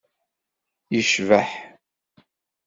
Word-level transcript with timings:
yecbeḥ. 0.93 1.49